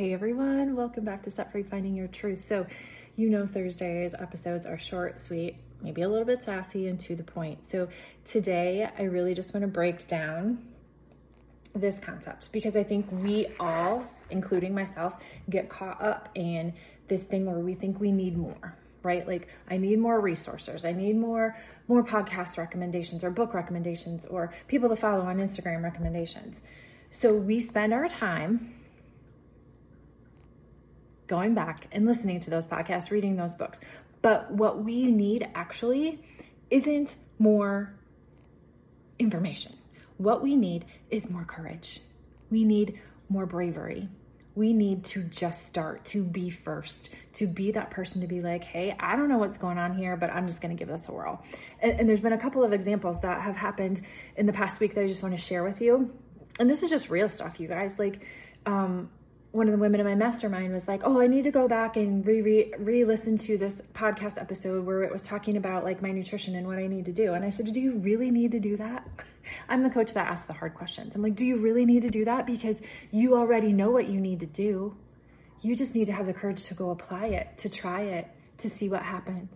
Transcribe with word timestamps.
Hey 0.00 0.14
everyone, 0.14 0.76
welcome 0.76 1.04
back 1.04 1.24
to 1.24 1.30
Set 1.30 1.52
Free 1.52 1.62
Finding 1.62 1.94
Your 1.94 2.06
Truth. 2.06 2.46
So, 2.48 2.66
you 3.16 3.28
know, 3.28 3.46
Thursdays 3.46 4.14
episodes 4.14 4.64
are 4.64 4.78
short, 4.78 5.18
sweet, 5.18 5.56
maybe 5.82 6.00
a 6.00 6.08
little 6.08 6.24
bit 6.24 6.42
sassy, 6.42 6.88
and 6.88 6.98
to 7.00 7.14
the 7.14 7.22
point. 7.22 7.66
So, 7.66 7.86
today 8.24 8.88
I 8.98 9.02
really 9.02 9.34
just 9.34 9.52
want 9.52 9.60
to 9.60 9.68
break 9.68 10.08
down 10.08 10.66
this 11.74 11.98
concept 11.98 12.50
because 12.50 12.76
I 12.76 12.82
think 12.82 13.12
we 13.12 13.48
all, 13.60 14.10
including 14.30 14.74
myself, 14.74 15.18
get 15.50 15.68
caught 15.68 16.00
up 16.02 16.30
in 16.34 16.72
this 17.08 17.24
thing 17.24 17.44
where 17.44 17.58
we 17.58 17.74
think 17.74 18.00
we 18.00 18.10
need 18.10 18.38
more 18.38 18.74
right 19.02 19.26
like 19.26 19.48
i 19.70 19.78
need 19.78 19.98
more 19.98 20.20
resources 20.20 20.84
i 20.84 20.92
need 20.92 21.16
more 21.16 21.56
more 21.88 22.04
podcast 22.04 22.58
recommendations 22.58 23.24
or 23.24 23.30
book 23.30 23.54
recommendations 23.54 24.26
or 24.26 24.52
people 24.68 24.90
to 24.90 24.96
follow 24.96 25.24
on 25.24 25.40
instagram 25.40 25.82
recommendations 25.82 26.60
so 27.10 27.34
we 27.34 27.60
spend 27.60 27.94
our 27.94 28.08
time 28.08 28.74
going 31.30 31.54
back 31.54 31.86
and 31.92 32.04
listening 32.06 32.40
to 32.40 32.50
those 32.50 32.66
podcasts, 32.66 33.12
reading 33.12 33.36
those 33.36 33.54
books. 33.54 33.80
But 34.20 34.50
what 34.50 34.84
we 34.84 35.06
need 35.06 35.48
actually 35.54 36.20
isn't 36.70 37.14
more 37.38 37.94
information. 39.18 39.72
What 40.16 40.42
we 40.42 40.56
need 40.56 40.86
is 41.08 41.30
more 41.30 41.44
courage. 41.44 42.00
We 42.50 42.64
need 42.64 43.00
more 43.28 43.46
bravery. 43.46 44.08
We 44.56 44.72
need 44.72 45.04
to 45.04 45.22
just 45.22 45.68
start, 45.68 46.04
to 46.06 46.24
be 46.24 46.50
first, 46.50 47.10
to 47.34 47.46
be 47.46 47.70
that 47.70 47.92
person 47.92 48.22
to 48.22 48.26
be 48.26 48.42
like, 48.42 48.64
hey, 48.64 48.96
I 48.98 49.14
don't 49.14 49.28
know 49.28 49.38
what's 49.38 49.56
going 49.56 49.78
on 49.78 49.96
here, 49.96 50.16
but 50.16 50.30
I'm 50.30 50.48
just 50.48 50.60
going 50.60 50.76
to 50.76 50.78
give 50.78 50.88
this 50.88 51.08
a 51.08 51.12
whirl. 51.12 51.44
And, 51.78 52.00
and, 52.00 52.08
there's 52.08 52.20
been 52.20 52.32
a 52.32 52.38
couple 52.38 52.64
of 52.64 52.72
examples 52.72 53.20
that 53.20 53.40
have 53.40 53.54
happened 53.54 54.00
in 54.36 54.46
the 54.46 54.52
past 54.52 54.80
week 54.80 54.94
that 54.96 55.04
I 55.04 55.06
just 55.06 55.22
want 55.22 55.36
to 55.36 55.40
share 55.40 55.62
with 55.62 55.80
you. 55.80 56.12
And 56.58 56.68
this 56.68 56.82
is 56.82 56.90
just 56.90 57.08
real 57.08 57.28
stuff, 57.28 57.60
you 57.60 57.68
guys. 57.68 57.98
Like, 57.98 58.26
um, 58.66 59.08
one 59.52 59.66
of 59.66 59.72
the 59.72 59.78
women 59.78 59.98
in 59.98 60.06
my 60.06 60.14
mastermind 60.14 60.72
was 60.72 60.86
like, 60.86 61.02
"Oh, 61.04 61.20
I 61.20 61.26
need 61.26 61.42
to 61.44 61.50
go 61.50 61.66
back 61.66 61.96
and 61.96 62.24
re 62.24 62.72
re 62.78 63.04
listen 63.04 63.36
to 63.38 63.58
this 63.58 63.82
podcast 63.92 64.40
episode 64.40 64.86
where 64.86 65.02
it 65.02 65.12
was 65.12 65.22
talking 65.22 65.56
about 65.56 65.82
like 65.82 66.00
my 66.00 66.12
nutrition 66.12 66.54
and 66.54 66.66
what 66.66 66.78
I 66.78 66.86
need 66.86 67.06
to 67.06 67.12
do." 67.12 67.32
And 67.32 67.44
I 67.44 67.50
said, 67.50 67.70
"Do 67.72 67.80
you 67.80 67.98
really 67.98 68.30
need 68.30 68.52
to 68.52 68.60
do 68.60 68.76
that?" 68.76 69.06
I'm 69.68 69.82
the 69.82 69.90
coach 69.90 70.14
that 70.14 70.28
asks 70.28 70.46
the 70.46 70.52
hard 70.52 70.74
questions. 70.74 71.16
I'm 71.16 71.22
like, 71.22 71.34
"Do 71.34 71.44
you 71.44 71.56
really 71.56 71.84
need 71.84 72.02
to 72.02 72.10
do 72.10 72.24
that 72.26 72.46
because 72.46 72.80
you 73.10 73.36
already 73.36 73.72
know 73.72 73.90
what 73.90 74.06
you 74.08 74.20
need 74.20 74.40
to 74.40 74.46
do? 74.46 74.94
You 75.62 75.74
just 75.74 75.96
need 75.96 76.06
to 76.06 76.12
have 76.12 76.26
the 76.26 76.32
courage 76.32 76.62
to 76.64 76.74
go 76.74 76.90
apply 76.90 77.26
it, 77.26 77.58
to 77.58 77.68
try 77.68 78.02
it, 78.02 78.28
to 78.58 78.70
see 78.70 78.88
what 78.88 79.02
happens." 79.02 79.50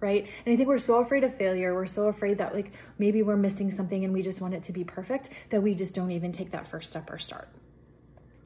Right? 0.00 0.28
And 0.44 0.52
I 0.52 0.56
think 0.56 0.68
we're 0.68 0.76
so 0.76 0.96
afraid 0.96 1.24
of 1.24 1.34
failure. 1.34 1.72
We're 1.72 1.86
so 1.86 2.08
afraid 2.08 2.36
that 2.38 2.52
like 2.52 2.72
maybe 2.98 3.22
we're 3.22 3.38
missing 3.38 3.70
something 3.70 4.04
and 4.04 4.12
we 4.12 4.20
just 4.20 4.42
want 4.42 4.52
it 4.52 4.64
to 4.64 4.72
be 4.72 4.84
perfect 4.84 5.30
that 5.48 5.62
we 5.62 5.74
just 5.74 5.94
don't 5.94 6.10
even 6.10 6.30
take 6.30 6.50
that 6.50 6.68
first 6.68 6.90
step 6.90 7.10
or 7.10 7.18
start. 7.18 7.48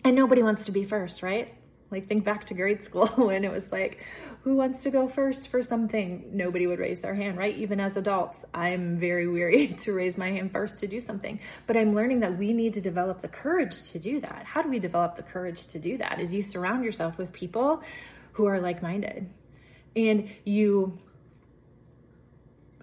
And 0.08 0.16
nobody 0.16 0.42
wants 0.42 0.64
to 0.64 0.72
be 0.72 0.86
first, 0.86 1.22
right? 1.22 1.54
Like 1.90 2.08
think 2.08 2.24
back 2.24 2.46
to 2.46 2.54
grade 2.54 2.82
school 2.82 3.08
when 3.16 3.44
it 3.44 3.52
was 3.52 3.70
like, 3.70 4.02
who 4.40 4.56
wants 4.56 4.82
to 4.84 4.90
go 4.90 5.06
first 5.06 5.48
for 5.48 5.62
something? 5.62 6.30
Nobody 6.32 6.66
would 6.66 6.78
raise 6.78 7.00
their 7.00 7.14
hand, 7.14 7.36
right? 7.36 7.54
Even 7.54 7.78
as 7.78 7.94
adults, 7.94 8.38
I'm 8.54 8.98
very 8.98 9.28
weary 9.28 9.66
to 9.80 9.92
raise 9.92 10.16
my 10.16 10.30
hand 10.30 10.50
first 10.50 10.78
to 10.78 10.86
do 10.86 11.02
something. 11.02 11.38
But 11.66 11.76
I'm 11.76 11.94
learning 11.94 12.20
that 12.20 12.38
we 12.38 12.54
need 12.54 12.72
to 12.72 12.80
develop 12.80 13.20
the 13.20 13.28
courage 13.28 13.90
to 13.90 13.98
do 13.98 14.18
that. 14.20 14.44
How 14.46 14.62
do 14.62 14.70
we 14.70 14.78
develop 14.78 15.14
the 15.14 15.24
courage 15.24 15.66
to 15.66 15.78
do 15.78 15.98
that? 15.98 16.20
Is 16.20 16.32
you 16.32 16.40
surround 16.40 16.86
yourself 16.86 17.18
with 17.18 17.30
people 17.30 17.82
who 18.32 18.46
are 18.46 18.60
like-minded 18.60 19.28
and 19.94 20.30
you 20.46 20.98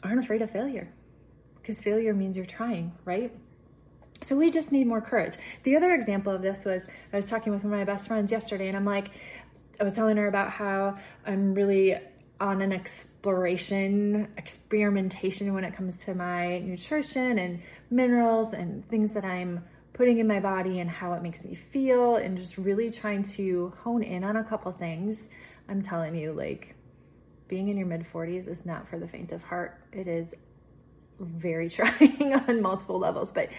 aren't 0.04 0.20
afraid 0.24 0.44
of 0.44 0.52
failure 0.52 0.94
because 1.56 1.82
failure 1.82 2.14
means 2.14 2.38
you're 2.38 2.46
trying, 2.46 2.92
right? 3.04 3.34
So 4.22 4.36
we 4.36 4.50
just 4.50 4.72
need 4.72 4.88
more 4.88 5.02
courage. 5.02 5.38
The 5.64 5.76
other 5.76 5.94
example 5.94 6.34
of 6.34 6.42
this 6.42 6.66
was 6.66 6.84
I 7.14 7.16
was 7.16 7.28
talking 7.28 7.54
with 7.54 7.64
one 7.64 7.74
of 7.74 7.80
my 7.80 7.86
best 7.86 8.08
friends 8.08 8.32
yesterday, 8.32 8.68
and 8.68 8.78
I'm 8.78 8.86
like, 8.86 9.10
I 9.80 9.84
was 9.84 9.94
telling 9.94 10.18
her 10.18 10.28
about 10.28 10.52
how 10.52 10.98
I'm 11.26 11.54
really 11.54 11.96
on 12.40 12.62
an 12.62 12.72
exploration, 12.72 14.28
experimentation 14.38 15.54
when 15.54 15.64
it 15.64 15.74
comes 15.74 15.96
to 15.96 16.14
my 16.14 16.60
nutrition 16.60 17.40
and 17.40 17.62
minerals 17.90 18.54
and 18.54 18.88
things 18.90 19.12
that 19.14 19.24
I'm 19.24 19.64
putting 19.94 20.20
in 20.20 20.28
my 20.28 20.40
body 20.42 20.80
and 20.80 20.90
how 20.90 21.14
it 21.14 21.22
makes 21.22 21.46
me 21.46 21.56
feel, 21.56 22.18
and 22.18 22.38
just 22.38 22.58
really 22.58 22.92
trying 22.92 23.24
to 23.24 23.74
hone 23.82 24.04
in 24.04 24.24
on 24.24 24.36
a 24.38 24.44
couple 24.44 24.72
things. 24.72 25.30
I'm 25.70 25.82
telling 25.82 26.16
you, 26.16 26.34
like, 26.34 26.76
being 27.48 27.70
in 27.70 27.78
your 27.78 27.88
mid 27.88 28.02
40s 28.02 28.48
is 28.48 28.66
not 28.66 28.88
for 28.88 29.00
the 29.00 29.08
faint 29.08 29.32
of 29.32 29.44
heart. 29.44 29.80
It 29.94 30.08
is 30.08 30.34
very 31.20 31.70
trying 31.78 32.34
on 32.34 32.62
multiple 32.62 33.00
levels, 33.00 33.32
but 33.32 33.50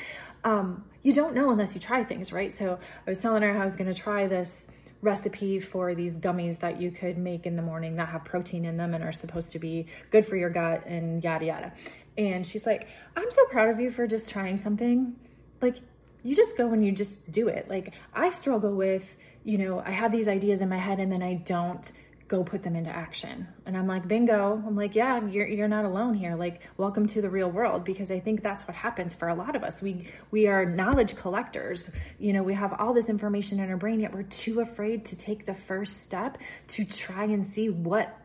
um, 0.44 0.84
you 1.02 1.12
don't 1.12 1.34
know 1.34 1.50
unless 1.50 1.74
you 1.74 1.80
try 1.80 2.04
things, 2.04 2.32
right? 2.32 2.52
So 2.52 2.78
I 3.06 3.10
was 3.10 3.18
telling 3.18 3.42
her 3.42 3.60
I 3.60 3.64
was 3.64 3.76
going 3.76 3.92
to 3.92 4.00
try 4.00 4.26
this 4.26 4.66
recipe 5.02 5.60
for 5.60 5.94
these 5.94 6.14
gummies 6.14 6.60
that 6.60 6.80
you 6.80 6.90
could 6.90 7.18
make 7.18 7.46
in 7.46 7.56
the 7.56 7.62
morning 7.62 7.96
that 7.96 8.08
have 8.08 8.24
protein 8.24 8.64
in 8.64 8.76
them 8.76 8.94
and 8.94 9.04
are 9.04 9.12
supposed 9.12 9.52
to 9.52 9.58
be 9.58 9.86
good 10.10 10.26
for 10.26 10.36
your 10.36 10.50
gut 10.50 10.86
and 10.86 11.22
yada 11.22 11.44
yada. 11.44 11.72
And 12.18 12.46
she's 12.46 12.64
like, 12.64 12.88
I'm 13.14 13.30
so 13.30 13.44
proud 13.46 13.68
of 13.68 13.80
you 13.80 13.90
for 13.90 14.06
just 14.06 14.30
trying 14.30 14.56
something. 14.56 15.14
Like, 15.60 15.76
you 16.22 16.34
just 16.34 16.56
go 16.56 16.72
and 16.72 16.84
you 16.84 16.92
just 16.92 17.30
do 17.30 17.48
it. 17.48 17.68
Like, 17.68 17.94
I 18.14 18.30
struggle 18.30 18.74
with, 18.74 19.16
you 19.44 19.58
know, 19.58 19.80
I 19.84 19.90
have 19.90 20.12
these 20.12 20.28
ideas 20.28 20.60
in 20.60 20.68
my 20.68 20.78
head 20.78 20.98
and 20.98 21.12
then 21.12 21.22
I 21.22 21.34
don't 21.34 21.92
go 22.28 22.42
put 22.42 22.62
them 22.62 22.74
into 22.74 22.90
action. 22.90 23.46
And 23.66 23.76
I'm 23.76 23.86
like, 23.86 24.08
bingo. 24.08 24.62
I'm 24.66 24.76
like, 24.76 24.94
yeah, 24.94 25.24
you're 25.26 25.46
you're 25.46 25.68
not 25.68 25.84
alone 25.84 26.14
here. 26.14 26.34
Like, 26.36 26.62
welcome 26.76 27.06
to 27.08 27.22
the 27.22 27.30
real 27.30 27.50
world 27.50 27.84
because 27.84 28.10
I 28.10 28.20
think 28.20 28.42
that's 28.42 28.66
what 28.66 28.74
happens 28.74 29.14
for 29.14 29.28
a 29.28 29.34
lot 29.34 29.56
of 29.56 29.62
us. 29.62 29.80
We 29.80 30.08
we 30.30 30.46
are 30.48 30.64
knowledge 30.64 31.16
collectors. 31.16 31.88
You 32.18 32.32
know, 32.32 32.42
we 32.42 32.54
have 32.54 32.74
all 32.78 32.92
this 32.92 33.08
information 33.08 33.60
in 33.60 33.70
our 33.70 33.76
brain 33.76 34.00
yet 34.00 34.12
we're 34.12 34.22
too 34.22 34.60
afraid 34.60 35.04
to 35.06 35.16
take 35.16 35.46
the 35.46 35.54
first 35.54 36.02
step 36.02 36.38
to 36.68 36.84
try 36.84 37.24
and 37.24 37.52
see 37.52 37.68
what 37.68 38.16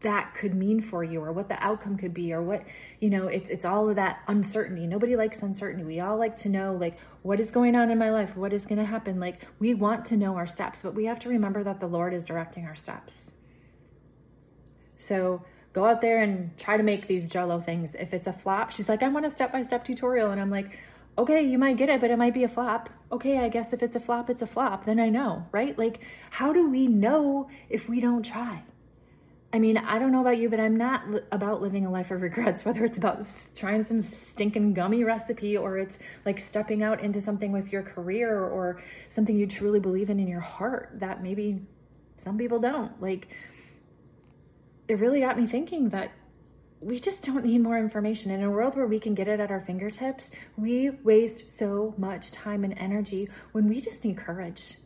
that 0.00 0.34
could 0.34 0.54
mean 0.54 0.80
for 0.80 1.04
you 1.04 1.22
or 1.22 1.32
what 1.32 1.48
the 1.48 1.62
outcome 1.62 1.96
could 1.96 2.14
be 2.14 2.32
or 2.32 2.40
what 2.40 2.64
you 3.00 3.10
know 3.10 3.26
it's 3.26 3.50
it's 3.50 3.64
all 3.64 3.88
of 3.88 3.96
that 3.96 4.20
uncertainty. 4.28 4.86
Nobody 4.86 5.16
likes 5.16 5.42
uncertainty. 5.42 5.84
We 5.84 6.00
all 6.00 6.16
like 6.16 6.34
to 6.36 6.48
know 6.48 6.74
like 6.74 6.98
what 7.22 7.38
is 7.38 7.50
going 7.50 7.76
on 7.76 7.90
in 7.90 7.98
my 7.98 8.10
life? 8.10 8.36
What 8.36 8.52
is 8.52 8.64
going 8.64 8.78
to 8.78 8.84
happen? 8.84 9.20
Like 9.20 9.46
we 9.58 9.74
want 9.74 10.04
to 10.06 10.16
know 10.16 10.36
our 10.36 10.46
steps 10.46 10.80
but 10.82 10.94
we 10.94 11.04
have 11.04 11.18
to 11.20 11.28
remember 11.28 11.62
that 11.64 11.80
the 11.80 11.86
lord 11.86 12.14
is 12.14 12.24
directing 12.24 12.64
our 12.66 12.74
steps. 12.74 13.16
So 14.96 15.44
go 15.72 15.84
out 15.84 16.00
there 16.00 16.22
and 16.22 16.56
try 16.58 16.76
to 16.76 16.82
make 16.82 17.06
these 17.06 17.28
jello 17.28 17.60
things. 17.60 17.94
If 17.94 18.14
it's 18.14 18.26
a 18.26 18.32
flop 18.32 18.70
she's 18.70 18.88
like 18.88 19.02
i 19.02 19.08
want 19.08 19.26
a 19.26 19.30
step-by-step 19.30 19.84
tutorial 19.84 20.30
and 20.30 20.40
i'm 20.40 20.50
like 20.50 20.78
okay 21.18 21.42
you 21.42 21.58
might 21.58 21.76
get 21.76 21.88
it 21.90 22.00
but 22.00 22.10
it 22.10 22.16
might 22.16 22.34
be 22.34 22.44
a 22.44 22.48
flop. 22.48 22.88
Okay 23.12 23.38
i 23.38 23.50
guess 23.50 23.74
if 23.74 23.82
it's 23.82 23.96
a 23.96 24.00
flop 24.00 24.30
it's 24.30 24.40
a 24.40 24.46
flop. 24.46 24.86
Then 24.86 24.98
i 24.98 25.10
know 25.10 25.44
right? 25.52 25.76
Like 25.78 26.00
how 26.30 26.54
do 26.54 26.70
we 26.70 26.86
know 26.86 27.50
if 27.68 27.86
we 27.86 28.00
don't 28.00 28.24
try 28.24 28.62
I 29.52 29.58
mean, 29.58 29.76
I 29.78 29.98
don't 29.98 30.12
know 30.12 30.20
about 30.20 30.38
you, 30.38 30.48
but 30.48 30.60
I'm 30.60 30.76
not 30.76 31.10
li- 31.10 31.22
about 31.32 31.60
living 31.60 31.84
a 31.84 31.90
life 31.90 32.12
of 32.12 32.22
regrets, 32.22 32.64
whether 32.64 32.84
it's 32.84 32.98
about 32.98 33.24
trying 33.56 33.82
some 33.82 34.00
stinking 34.00 34.74
gummy 34.74 35.02
recipe 35.02 35.56
or 35.56 35.78
it's 35.78 35.98
like 36.24 36.38
stepping 36.38 36.82
out 36.82 37.00
into 37.00 37.20
something 37.20 37.50
with 37.50 37.72
your 37.72 37.82
career 37.82 38.44
or 38.44 38.80
something 39.08 39.36
you 39.36 39.46
truly 39.46 39.80
believe 39.80 40.08
in 40.08 40.20
in 40.20 40.28
your 40.28 40.40
heart 40.40 40.90
that 40.94 41.22
maybe 41.22 41.60
some 42.22 42.38
people 42.38 42.60
don't. 42.60 43.00
Like, 43.02 43.28
it 44.86 44.98
really 44.98 45.20
got 45.20 45.38
me 45.38 45.46
thinking 45.46 45.88
that 45.90 46.12
we 46.80 47.00
just 47.00 47.24
don't 47.24 47.44
need 47.44 47.58
more 47.58 47.78
information. 47.78 48.30
In 48.30 48.42
a 48.44 48.50
world 48.50 48.76
where 48.76 48.86
we 48.86 49.00
can 49.00 49.14
get 49.14 49.26
it 49.26 49.40
at 49.40 49.50
our 49.50 49.60
fingertips, 49.60 50.30
we 50.56 50.90
waste 51.02 51.50
so 51.50 51.92
much 51.98 52.30
time 52.30 52.62
and 52.64 52.78
energy 52.78 53.28
when 53.52 53.68
we 53.68 53.80
just 53.80 54.04
need 54.04 54.16
courage. 54.16 54.76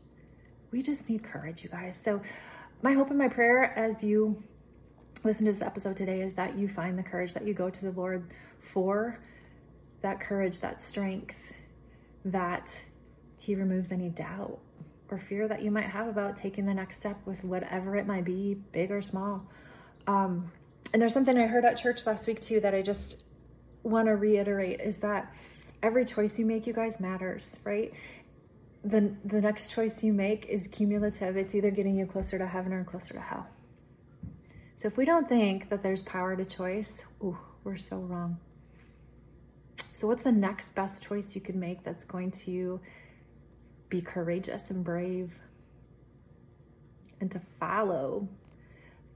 We 0.73 0.83
just 0.83 1.09
need 1.09 1.23
courage, 1.23 1.63
you 1.63 1.69
guys. 1.69 1.97
So, 1.97 2.21
my 2.83 2.93
hope 2.93 3.11
and 3.11 3.19
my 3.19 3.29
prayer 3.29 3.73
as 3.79 4.03
you 4.03 4.43
listen 5.23 5.47
to 5.47 5.53
this 5.53 5.63
episode 5.63 5.97
today 5.97 6.21
is 6.21 6.35
that 6.35 6.59
you 6.59 6.69
find 6.69 6.99
the 6.99 7.03
courage 7.03 7.35
that 7.35 7.47
you 7.47 7.55
go 7.55 7.71
to 7.71 7.85
the 7.85 7.93
Lord 7.93 8.31
for 8.59 9.19
that 10.03 10.21
courage, 10.21 10.61
that 10.61 10.81
strength, 10.81 11.53
that 12.25 12.69
He 13.39 13.55
removes 13.55 13.93
any 13.93 14.11
doubt 14.11 14.59
or 15.11 15.19
fear 15.19 15.47
that 15.49 15.63
you 15.63 15.71
might 15.71 15.87
have 15.87 16.09
about 16.09 16.37
taking 16.37 16.67
the 16.67 16.75
next 16.75 16.97
step 16.97 17.19
with 17.25 17.43
whatever 17.45 17.97
it 17.97 18.07
might 18.07 18.25
be, 18.25 18.55
big 18.73 18.91
or 18.91 19.03
small. 19.03 19.47
Um, 20.07 20.51
and 20.93 21.01
there's 21.01 21.13
something 21.13 21.37
I 21.37 21.47
heard 21.47 21.65
at 21.65 21.77
church 21.77 22.07
last 22.07 22.27
week 22.27 22.41
too 22.41 22.61
that 22.61 22.75
I 22.75 22.83
just 22.83 23.17
want 23.83 24.07
to 24.09 24.17
reiterate 24.17 24.81
is 24.81 24.99
that 24.99 25.33
every 25.83 26.05
choice 26.05 26.39
you 26.39 26.47
make, 26.47 26.67
you 26.67 26.73
guys, 26.73 27.01
matters, 27.01 27.59
right? 27.65 27.93
The, 28.85 29.15
the 29.25 29.41
next 29.41 29.71
choice 29.71 30.03
you 30.03 30.13
make 30.13 30.47
is 30.47 30.67
cumulative. 30.69 31.37
It's 31.37 31.55
either 31.55 31.71
getting 31.71 31.97
you 31.97 32.07
closer 32.07 32.39
to 32.39 32.47
heaven 32.47 32.73
or 32.73 32.85
closer 32.85 33.15
to 33.15 33.21
hell. 33.21 33.47
So 34.85 34.89
if 34.89 34.99
we 34.99 35.07
don't 35.07 35.27
think 35.27 35.71
that 35.71 35.83
there's 35.83 36.03
power 36.03 36.37
to 36.37 36.45
choice, 36.45 37.07
ooh, 37.23 37.39
we're 37.65 37.79
so 37.79 38.01
wrong. 38.01 38.37
So 39.95 40.07
what's 40.07 40.25
the 40.25 40.31
next 40.31 40.75
best 40.75 41.03
choice 41.03 41.35
you 41.35 41.41
could 41.41 41.55
make 41.55 41.83
that's 41.83 42.05
going 42.05 42.33
to 42.33 42.79
be 43.89 44.03
courageous 44.03 44.63
and 44.69 44.85
brave 44.85 45.33
and 47.23 47.31
to 47.31 47.41
follow 47.59 48.29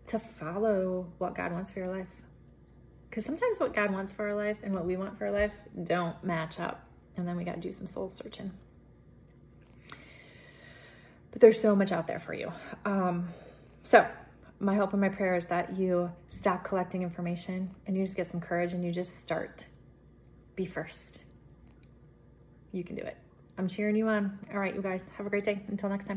to 0.06 0.18
follow 0.18 1.06
what 1.18 1.34
God 1.34 1.52
wants 1.52 1.70
for 1.70 1.80
your 1.80 1.94
life. 1.94 2.08
Because 3.10 3.26
sometimes 3.26 3.60
what 3.60 3.74
God 3.74 3.92
wants 3.92 4.14
for 4.14 4.26
our 4.26 4.34
life 4.34 4.56
and 4.62 4.72
what 4.72 4.86
we 4.86 4.96
want 4.96 5.18
for 5.18 5.26
our 5.26 5.32
life 5.32 5.52
don't 5.84 6.16
match 6.24 6.58
up. 6.58 6.82
And 7.18 7.28
then 7.28 7.36
we 7.36 7.44
got 7.44 7.56
to 7.56 7.60
do 7.60 7.72
some 7.72 7.86
soul 7.86 8.08
searching. 8.08 8.50
but 11.30 11.42
there's 11.42 11.60
so 11.60 11.76
much 11.76 11.92
out 11.92 12.06
there 12.06 12.20
for 12.20 12.32
you. 12.32 12.50
Um, 12.86 13.28
so 13.82 14.06
my 14.60 14.74
hope 14.74 14.92
and 14.92 15.00
my 15.00 15.08
prayer 15.08 15.36
is 15.36 15.44
that 15.46 15.76
you 15.76 16.10
stop 16.28 16.64
collecting 16.64 17.02
information 17.02 17.70
and 17.86 17.96
you 17.96 18.04
just 18.04 18.16
get 18.16 18.26
some 18.26 18.40
courage 18.40 18.72
and 18.72 18.84
you 18.84 18.92
just 18.92 19.20
start. 19.20 19.64
Be 20.56 20.66
first. 20.66 21.22
You 22.72 22.82
can 22.82 22.96
do 22.96 23.02
it. 23.02 23.16
I'm 23.56 23.68
cheering 23.68 23.96
you 23.96 24.08
on. 24.08 24.38
All 24.52 24.60
right, 24.60 24.74
you 24.74 24.82
guys, 24.82 25.04
have 25.16 25.26
a 25.26 25.30
great 25.30 25.44
day. 25.44 25.62
Until 25.68 25.88
next 25.88 26.06
time. 26.06 26.16